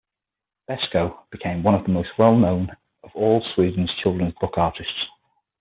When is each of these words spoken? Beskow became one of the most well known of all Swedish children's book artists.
Beskow 0.67 1.29
became 1.29 1.61
one 1.61 1.75
of 1.75 1.83
the 1.83 1.91
most 1.91 2.09
well 2.17 2.35
known 2.35 2.71
of 3.03 3.11
all 3.13 3.45
Swedish 3.53 3.87
children's 4.01 4.33
book 4.41 4.57
artists. 4.57 5.05